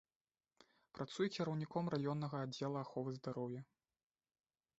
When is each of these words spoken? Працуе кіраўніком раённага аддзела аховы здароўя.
Працуе 0.99 1.27
кіраўніком 1.35 1.85
раённага 1.97 2.37
аддзела 2.47 2.77
аховы 2.89 3.11
здароўя. 3.19 3.61